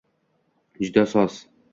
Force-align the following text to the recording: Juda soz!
Juda 0.79 1.05
soz! 1.13 1.39